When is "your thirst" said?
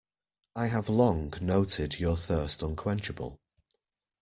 1.99-2.63